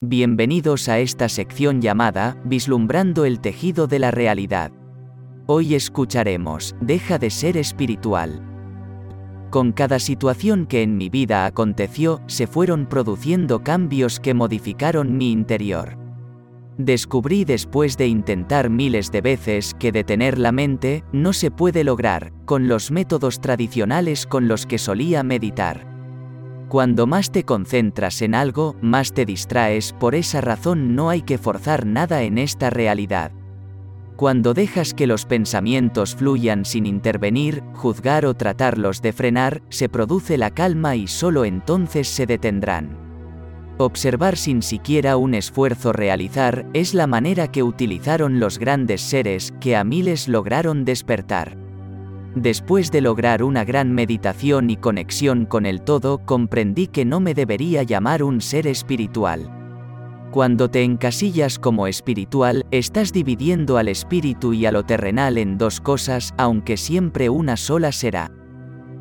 Bienvenidos 0.00 0.88
a 0.88 1.00
esta 1.00 1.28
sección 1.28 1.82
llamada 1.82 2.40
Vislumbrando 2.44 3.24
el 3.24 3.40
tejido 3.40 3.88
de 3.88 3.98
la 3.98 4.12
realidad. 4.12 4.70
Hoy 5.46 5.74
escucharemos, 5.74 6.76
deja 6.80 7.18
de 7.18 7.30
ser 7.30 7.56
espiritual. 7.56 8.40
Con 9.50 9.72
cada 9.72 9.98
situación 9.98 10.66
que 10.66 10.82
en 10.82 10.96
mi 10.96 11.08
vida 11.08 11.46
aconteció, 11.46 12.22
se 12.28 12.46
fueron 12.46 12.86
produciendo 12.86 13.64
cambios 13.64 14.20
que 14.20 14.34
modificaron 14.34 15.16
mi 15.16 15.32
interior. 15.32 15.98
Descubrí 16.76 17.44
después 17.44 17.96
de 17.96 18.06
intentar 18.06 18.70
miles 18.70 19.10
de 19.10 19.20
veces 19.20 19.74
que 19.74 19.90
detener 19.90 20.38
la 20.38 20.52
mente 20.52 21.02
no 21.12 21.32
se 21.32 21.50
puede 21.50 21.82
lograr 21.82 22.32
con 22.44 22.68
los 22.68 22.92
métodos 22.92 23.40
tradicionales 23.40 24.28
con 24.28 24.46
los 24.46 24.64
que 24.64 24.78
solía 24.78 25.24
meditar. 25.24 25.87
Cuando 26.68 27.06
más 27.06 27.30
te 27.30 27.44
concentras 27.44 28.20
en 28.20 28.34
algo, 28.34 28.76
más 28.82 29.12
te 29.14 29.24
distraes, 29.24 29.94
por 29.94 30.14
esa 30.14 30.42
razón 30.42 30.94
no 30.94 31.08
hay 31.08 31.22
que 31.22 31.38
forzar 31.38 31.86
nada 31.86 32.22
en 32.22 32.36
esta 32.36 32.68
realidad. 32.68 33.32
Cuando 34.16 34.52
dejas 34.52 34.94
que 34.94 35.06
los 35.06 35.24
pensamientos 35.24 36.14
fluyan 36.14 36.64
sin 36.64 36.84
intervenir, 36.86 37.62
juzgar 37.74 38.26
o 38.26 38.34
tratarlos 38.34 39.00
de 39.00 39.12
frenar, 39.12 39.62
se 39.68 39.88
produce 39.88 40.36
la 40.36 40.50
calma 40.50 40.96
y 40.96 41.06
solo 41.06 41.44
entonces 41.44 42.08
se 42.08 42.26
detendrán. 42.26 43.08
Observar 43.78 44.36
sin 44.36 44.60
siquiera 44.60 45.16
un 45.16 45.34
esfuerzo 45.34 45.92
realizar 45.92 46.66
es 46.74 46.94
la 46.94 47.06
manera 47.06 47.50
que 47.50 47.62
utilizaron 47.62 48.40
los 48.40 48.58
grandes 48.58 49.02
seres 49.02 49.54
que 49.60 49.76
a 49.76 49.84
miles 49.84 50.26
lograron 50.26 50.84
despertar. 50.84 51.57
Después 52.40 52.92
de 52.92 53.00
lograr 53.00 53.42
una 53.42 53.64
gran 53.64 53.92
meditación 53.92 54.70
y 54.70 54.76
conexión 54.76 55.44
con 55.44 55.66
el 55.66 55.82
todo, 55.82 56.18
comprendí 56.24 56.86
que 56.86 57.04
no 57.04 57.18
me 57.18 57.34
debería 57.34 57.82
llamar 57.82 58.22
un 58.22 58.40
ser 58.40 58.68
espiritual. 58.68 59.50
Cuando 60.30 60.70
te 60.70 60.84
encasillas 60.84 61.58
como 61.58 61.88
espiritual, 61.88 62.64
estás 62.70 63.12
dividiendo 63.12 63.76
al 63.76 63.88
espíritu 63.88 64.52
y 64.52 64.66
a 64.66 64.72
lo 64.72 64.84
terrenal 64.84 65.36
en 65.36 65.58
dos 65.58 65.80
cosas, 65.80 66.32
aunque 66.36 66.76
siempre 66.76 67.28
una 67.28 67.56
sola 67.56 67.90
será. 67.90 68.30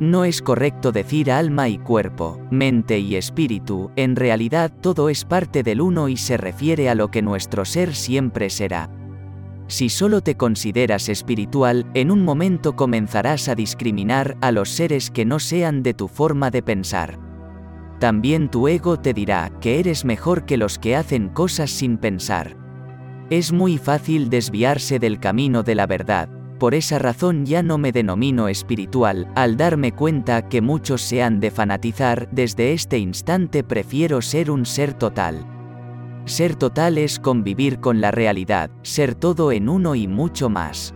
No 0.00 0.24
es 0.24 0.40
correcto 0.40 0.90
decir 0.90 1.30
alma 1.30 1.68
y 1.68 1.76
cuerpo, 1.76 2.40
mente 2.50 2.98
y 2.98 3.16
espíritu, 3.16 3.90
en 3.96 4.16
realidad 4.16 4.72
todo 4.80 5.10
es 5.10 5.26
parte 5.26 5.62
del 5.62 5.82
uno 5.82 6.08
y 6.08 6.16
se 6.16 6.38
refiere 6.38 6.88
a 6.88 6.94
lo 6.94 7.10
que 7.10 7.20
nuestro 7.20 7.66
ser 7.66 7.94
siempre 7.94 8.48
será. 8.48 8.88
Si 9.68 9.90
solo 9.90 10.22
te 10.22 10.34
consideras 10.34 11.10
espiritual, 11.10 11.86
en 11.92 12.10
un 12.10 12.24
momento 12.24 12.74
comenzarás 12.74 13.48
a 13.48 13.54
discriminar 13.54 14.38
a 14.40 14.50
los 14.50 14.70
seres 14.70 15.10
que 15.10 15.26
no 15.26 15.38
sean 15.38 15.82
de 15.82 15.92
tu 15.92 16.08
forma 16.08 16.50
de 16.50 16.62
pensar. 16.62 17.18
También 18.00 18.48
tu 18.48 18.66
ego 18.66 18.98
te 18.98 19.12
dirá 19.12 19.52
que 19.60 19.78
eres 19.78 20.06
mejor 20.06 20.46
que 20.46 20.56
los 20.56 20.78
que 20.78 20.96
hacen 20.96 21.28
cosas 21.28 21.70
sin 21.70 21.98
pensar. 21.98 22.56
Es 23.28 23.52
muy 23.52 23.76
fácil 23.76 24.30
desviarse 24.30 24.98
del 24.98 25.20
camino 25.20 25.62
de 25.62 25.74
la 25.74 25.86
verdad, 25.86 26.30
por 26.58 26.74
esa 26.74 26.98
razón 26.98 27.44
ya 27.44 27.62
no 27.62 27.76
me 27.76 27.92
denomino 27.92 28.48
espiritual, 28.48 29.30
al 29.34 29.58
darme 29.58 29.92
cuenta 29.92 30.48
que 30.48 30.62
muchos 30.62 31.02
se 31.02 31.22
han 31.22 31.40
de 31.40 31.50
fanatizar, 31.50 32.28
desde 32.32 32.72
este 32.72 32.98
instante 32.98 33.62
prefiero 33.62 34.22
ser 34.22 34.50
un 34.50 34.64
ser 34.64 34.94
total. 34.94 35.57
Ser 36.28 36.56
total 36.56 36.98
es 36.98 37.18
convivir 37.18 37.80
con 37.80 38.02
la 38.02 38.10
realidad, 38.10 38.70
ser 38.82 39.14
todo 39.14 39.50
en 39.50 39.66
uno 39.70 39.94
y 39.94 40.06
mucho 40.06 40.50
más. 40.50 40.94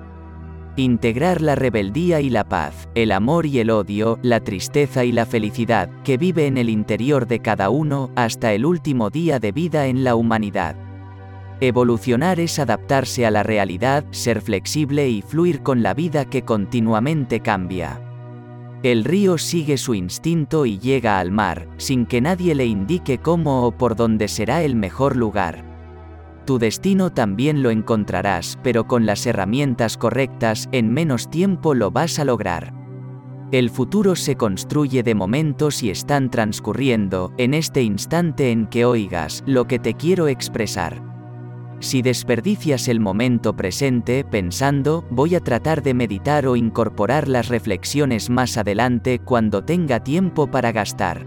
Integrar 0.76 1.40
la 1.40 1.54
rebeldía 1.54 2.20
y 2.20 2.28
la 2.28 2.46
paz, 2.46 2.86
el 2.94 3.12
amor 3.12 3.46
y 3.46 3.58
el 3.58 3.70
odio, 3.70 4.18
la 4.20 4.40
tristeza 4.40 5.06
y 5.06 5.12
la 5.12 5.24
felicidad, 5.24 5.88
que 6.04 6.18
vive 6.18 6.46
en 6.46 6.58
el 6.58 6.68
interior 6.68 7.26
de 7.26 7.40
cada 7.40 7.70
uno, 7.70 8.10
hasta 8.14 8.52
el 8.52 8.66
último 8.66 9.08
día 9.08 9.38
de 9.38 9.52
vida 9.52 9.86
en 9.86 10.04
la 10.04 10.16
humanidad. 10.16 10.76
Evolucionar 11.62 12.38
es 12.38 12.58
adaptarse 12.58 13.24
a 13.24 13.30
la 13.30 13.42
realidad, 13.42 14.04
ser 14.10 14.42
flexible 14.42 15.08
y 15.08 15.22
fluir 15.22 15.62
con 15.62 15.82
la 15.82 15.94
vida 15.94 16.26
que 16.26 16.42
continuamente 16.42 17.40
cambia. 17.40 18.11
El 18.82 19.04
río 19.04 19.38
sigue 19.38 19.76
su 19.76 19.94
instinto 19.94 20.66
y 20.66 20.78
llega 20.80 21.20
al 21.20 21.30
mar, 21.30 21.68
sin 21.76 22.04
que 22.04 22.20
nadie 22.20 22.56
le 22.56 22.66
indique 22.66 23.18
cómo 23.18 23.64
o 23.64 23.70
por 23.70 23.94
dónde 23.94 24.26
será 24.26 24.62
el 24.62 24.74
mejor 24.74 25.14
lugar. 25.16 25.64
Tu 26.46 26.58
destino 26.58 27.10
también 27.10 27.62
lo 27.62 27.70
encontrarás, 27.70 28.58
pero 28.64 28.88
con 28.88 29.06
las 29.06 29.24
herramientas 29.26 29.96
correctas, 29.96 30.68
en 30.72 30.92
menos 30.92 31.30
tiempo 31.30 31.74
lo 31.74 31.92
vas 31.92 32.18
a 32.18 32.24
lograr. 32.24 32.74
El 33.52 33.70
futuro 33.70 34.16
se 34.16 34.34
construye 34.34 35.04
de 35.04 35.14
momentos 35.14 35.84
y 35.84 35.90
están 35.90 36.28
transcurriendo, 36.28 37.32
en 37.38 37.54
este 37.54 37.82
instante 37.82 38.50
en 38.50 38.66
que 38.66 38.84
oigas 38.84 39.44
lo 39.46 39.68
que 39.68 39.78
te 39.78 39.94
quiero 39.94 40.26
expresar. 40.26 41.11
Si 41.82 42.00
desperdicias 42.00 42.86
el 42.86 43.00
momento 43.00 43.56
presente 43.56 44.22
pensando, 44.24 45.04
voy 45.10 45.34
a 45.34 45.40
tratar 45.40 45.82
de 45.82 45.94
meditar 45.94 46.46
o 46.46 46.54
incorporar 46.54 47.26
las 47.26 47.48
reflexiones 47.48 48.30
más 48.30 48.56
adelante 48.56 49.18
cuando 49.18 49.64
tenga 49.64 49.98
tiempo 49.98 50.48
para 50.48 50.70
gastar. 50.70 51.26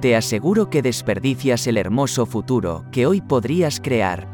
Te 0.00 0.14
aseguro 0.14 0.70
que 0.70 0.80
desperdicias 0.80 1.66
el 1.66 1.76
hermoso 1.76 2.24
futuro 2.24 2.84
que 2.92 3.08
hoy 3.08 3.20
podrías 3.20 3.80
crear. 3.80 4.28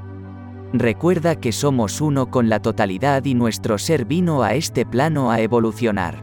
Recuerda 0.75 1.37
que 1.37 1.53
somos 1.53 2.03
uno 2.03 2.31
con 2.31 2.51
la 2.51 2.61
totalidad 2.61 3.25
y 3.25 3.33
nuestro 3.33 3.79
ser 3.79 4.05
vino 4.05 4.43
a 4.43 4.53
este 4.53 4.85
plano 4.85 5.31
a 5.31 5.41
evolucionar. 5.41 6.23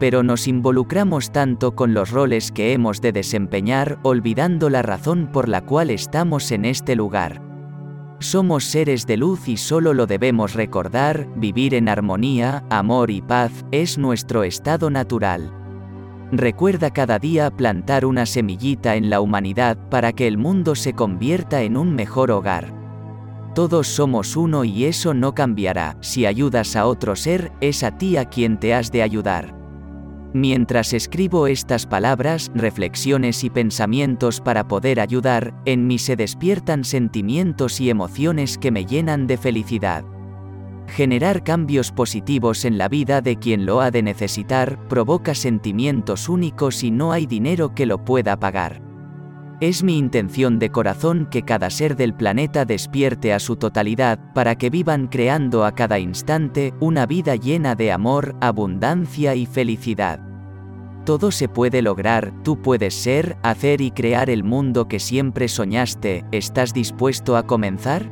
Pero 0.00 0.24
nos 0.24 0.48
involucramos 0.48 1.30
tanto 1.30 1.76
con 1.76 1.94
los 1.94 2.10
roles 2.10 2.50
que 2.50 2.72
hemos 2.72 3.00
de 3.00 3.12
desempeñar, 3.12 4.00
olvidando 4.02 4.70
la 4.70 4.82
razón 4.82 5.28
por 5.30 5.48
la 5.48 5.60
cual 5.60 5.90
estamos 5.90 6.50
en 6.50 6.64
este 6.64 6.96
lugar. 6.96 7.53
Somos 8.24 8.64
seres 8.64 9.06
de 9.06 9.18
luz 9.18 9.48
y 9.48 9.58
solo 9.58 9.92
lo 9.92 10.06
debemos 10.06 10.54
recordar, 10.54 11.28
vivir 11.36 11.74
en 11.74 11.90
armonía, 11.90 12.64
amor 12.70 13.10
y 13.10 13.20
paz, 13.20 13.66
es 13.70 13.98
nuestro 13.98 14.44
estado 14.44 14.88
natural. 14.88 15.52
Recuerda 16.32 16.90
cada 16.90 17.18
día 17.18 17.50
plantar 17.50 18.06
una 18.06 18.24
semillita 18.24 18.96
en 18.96 19.10
la 19.10 19.20
humanidad 19.20 19.76
para 19.90 20.14
que 20.14 20.26
el 20.26 20.38
mundo 20.38 20.74
se 20.74 20.94
convierta 20.94 21.64
en 21.64 21.76
un 21.76 21.94
mejor 21.94 22.30
hogar. 22.30 22.72
Todos 23.54 23.88
somos 23.88 24.36
uno 24.36 24.64
y 24.64 24.86
eso 24.86 25.12
no 25.12 25.34
cambiará, 25.34 25.98
si 26.00 26.24
ayudas 26.24 26.76
a 26.76 26.86
otro 26.86 27.16
ser, 27.16 27.52
es 27.60 27.82
a 27.82 27.98
ti 27.98 28.16
a 28.16 28.24
quien 28.24 28.58
te 28.58 28.72
has 28.72 28.90
de 28.90 29.02
ayudar. 29.02 29.63
Mientras 30.34 30.92
escribo 30.92 31.46
estas 31.46 31.86
palabras, 31.86 32.50
reflexiones 32.56 33.44
y 33.44 33.50
pensamientos 33.50 34.40
para 34.40 34.66
poder 34.66 34.98
ayudar, 34.98 35.54
en 35.64 35.86
mí 35.86 35.96
se 35.96 36.16
despiertan 36.16 36.82
sentimientos 36.82 37.80
y 37.80 37.88
emociones 37.88 38.58
que 38.58 38.72
me 38.72 38.84
llenan 38.84 39.28
de 39.28 39.36
felicidad. 39.36 40.04
Generar 40.88 41.44
cambios 41.44 41.92
positivos 41.92 42.64
en 42.64 42.78
la 42.78 42.88
vida 42.88 43.20
de 43.20 43.36
quien 43.36 43.64
lo 43.64 43.80
ha 43.80 43.92
de 43.92 44.02
necesitar 44.02 44.88
provoca 44.88 45.36
sentimientos 45.36 46.28
únicos 46.28 46.82
y 46.82 46.90
no 46.90 47.12
hay 47.12 47.26
dinero 47.26 47.72
que 47.72 47.86
lo 47.86 48.04
pueda 48.04 48.36
pagar. 48.36 48.82
Es 49.60 49.84
mi 49.84 49.98
intención 49.98 50.58
de 50.58 50.70
corazón 50.70 51.28
que 51.30 51.42
cada 51.42 51.70
ser 51.70 51.96
del 51.96 52.12
planeta 52.12 52.64
despierte 52.64 53.32
a 53.32 53.38
su 53.38 53.54
totalidad 53.54 54.18
para 54.34 54.56
que 54.56 54.68
vivan 54.68 55.06
creando 55.06 55.64
a 55.64 55.72
cada 55.72 56.00
instante 56.00 56.74
una 56.80 57.06
vida 57.06 57.36
llena 57.36 57.76
de 57.76 57.92
amor, 57.92 58.34
abundancia 58.40 59.36
y 59.36 59.46
felicidad. 59.46 60.18
Todo 61.06 61.30
se 61.30 61.48
puede 61.48 61.82
lograr, 61.82 62.32
tú 62.42 62.62
puedes 62.62 62.94
ser, 62.94 63.36
hacer 63.42 63.80
y 63.80 63.92
crear 63.92 64.28
el 64.28 64.42
mundo 64.42 64.88
que 64.88 64.98
siempre 64.98 65.46
soñaste, 65.46 66.24
¿estás 66.32 66.74
dispuesto 66.74 67.36
a 67.36 67.46
comenzar? 67.46 68.10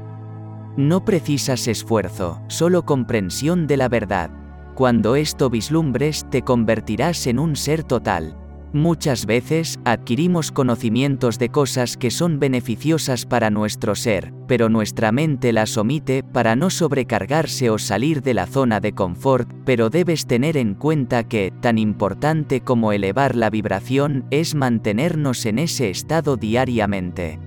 No 0.76 1.04
precisas 1.04 1.66
esfuerzo, 1.66 2.40
solo 2.46 2.84
comprensión 2.84 3.66
de 3.66 3.78
la 3.78 3.88
verdad. 3.88 4.30
Cuando 4.74 5.16
esto 5.16 5.50
vislumbres, 5.50 6.24
te 6.30 6.42
convertirás 6.42 7.26
en 7.26 7.38
un 7.38 7.56
ser 7.56 7.82
total, 7.82 8.36
Muchas 8.74 9.26
veces, 9.26 9.78
adquirimos 9.84 10.50
conocimientos 10.50 11.38
de 11.38 11.50
cosas 11.50 11.98
que 11.98 12.10
son 12.10 12.40
beneficiosas 12.40 13.26
para 13.26 13.50
nuestro 13.50 13.94
ser, 13.94 14.32
pero 14.48 14.70
nuestra 14.70 15.12
mente 15.12 15.52
las 15.52 15.76
omite 15.76 16.22
para 16.22 16.56
no 16.56 16.70
sobrecargarse 16.70 17.68
o 17.68 17.78
salir 17.78 18.22
de 18.22 18.32
la 18.32 18.46
zona 18.46 18.80
de 18.80 18.94
confort, 18.94 19.46
pero 19.66 19.90
debes 19.90 20.26
tener 20.26 20.56
en 20.56 20.72
cuenta 20.72 21.24
que, 21.24 21.52
tan 21.60 21.76
importante 21.76 22.62
como 22.62 22.92
elevar 22.92 23.36
la 23.36 23.50
vibración, 23.50 24.24
es 24.30 24.54
mantenernos 24.54 25.44
en 25.44 25.58
ese 25.58 25.90
estado 25.90 26.38
diariamente. 26.38 27.41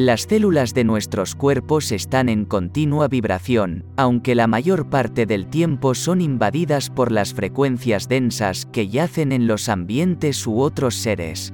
Las 0.00 0.28
células 0.30 0.74
de 0.74 0.84
nuestros 0.84 1.34
cuerpos 1.34 1.90
están 1.90 2.28
en 2.28 2.44
continua 2.44 3.08
vibración, 3.08 3.84
aunque 3.96 4.36
la 4.36 4.46
mayor 4.46 4.88
parte 4.88 5.26
del 5.26 5.48
tiempo 5.48 5.92
son 5.96 6.20
invadidas 6.20 6.88
por 6.88 7.10
las 7.10 7.34
frecuencias 7.34 8.06
densas 8.06 8.64
que 8.64 8.86
yacen 8.86 9.32
en 9.32 9.48
los 9.48 9.68
ambientes 9.68 10.46
u 10.46 10.60
otros 10.60 10.94
seres. 10.94 11.52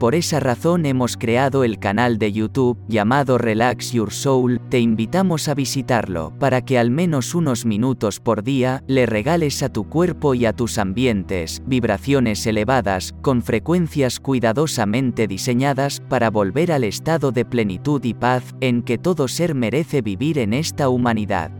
Por 0.00 0.14
esa 0.14 0.40
razón 0.40 0.86
hemos 0.86 1.18
creado 1.18 1.62
el 1.62 1.78
canal 1.78 2.16
de 2.16 2.32
YouTube 2.32 2.78
llamado 2.88 3.36
Relax 3.36 3.92
Your 3.92 4.10
Soul, 4.10 4.58
te 4.70 4.80
invitamos 4.80 5.46
a 5.46 5.54
visitarlo 5.54 6.32
para 6.38 6.64
que 6.64 6.78
al 6.78 6.90
menos 6.90 7.34
unos 7.34 7.66
minutos 7.66 8.18
por 8.18 8.42
día 8.42 8.82
le 8.86 9.04
regales 9.04 9.62
a 9.62 9.68
tu 9.68 9.90
cuerpo 9.90 10.32
y 10.34 10.46
a 10.46 10.54
tus 10.54 10.78
ambientes 10.78 11.60
vibraciones 11.66 12.46
elevadas 12.46 13.14
con 13.20 13.42
frecuencias 13.42 14.20
cuidadosamente 14.20 15.26
diseñadas 15.26 16.00
para 16.00 16.30
volver 16.30 16.72
al 16.72 16.84
estado 16.84 17.30
de 17.30 17.44
plenitud 17.44 18.02
y 18.02 18.14
paz 18.14 18.54
en 18.62 18.80
que 18.80 18.96
todo 18.96 19.28
ser 19.28 19.54
merece 19.54 20.00
vivir 20.00 20.38
en 20.38 20.54
esta 20.54 20.88
humanidad. 20.88 21.59